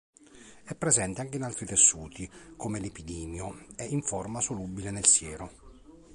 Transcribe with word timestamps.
È 0.63 0.73
presente 0.73 1.21
anche 1.21 1.37
in 1.37 1.43
altri 1.43 1.67
tessuti, 1.67 2.27
come 2.57 2.79
l'epididimo, 2.79 3.55
e 3.75 3.83
in 3.85 4.01
forma 4.01 4.41
solubile 4.41 4.89
nel 4.89 5.05
siero. 5.05 5.51